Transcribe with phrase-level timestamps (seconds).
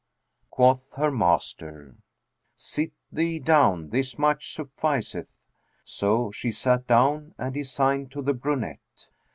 [0.49, 1.93] Quoth her master,
[2.55, 5.31] 'Sit thee down; this much sufficeth;'
[5.83, 9.09] so she sat down and he signed to the brunette.